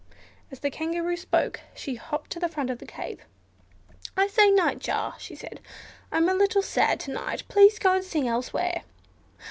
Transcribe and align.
As 0.49 0.61
the 0.61 0.71
Kangaroo 0.71 1.15
spoke 1.15 1.59
she 1.75 1.93
hopped 1.93 2.31
to 2.31 2.39
the 2.39 2.49
front 2.49 2.71
of 2.71 2.79
the 2.79 2.87
cave. 2.87 3.21
"I 4.17 4.25
say, 4.25 4.49
Nightjar," 4.49 5.13
she 5.19 5.35
said, 5.35 5.59
"I'm 6.11 6.27
a 6.27 6.33
little 6.33 6.63
sad 6.63 6.99
to 7.01 7.11
night, 7.11 7.47
please 7.47 7.77
go 7.77 7.93
and 7.93 8.03
sing 8.03 8.27
elsewhere." 8.27 8.81